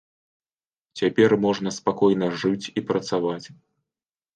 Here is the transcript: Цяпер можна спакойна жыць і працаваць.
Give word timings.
Цяпер 1.01 1.37
можна 1.45 1.75
спакойна 1.77 2.33
жыць 2.41 2.71
і 2.77 2.87
працаваць. 2.93 3.47